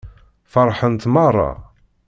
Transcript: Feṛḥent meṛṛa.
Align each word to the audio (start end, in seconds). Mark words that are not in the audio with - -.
Feṛḥent 0.51 1.09
meṛṛa. 1.13 1.51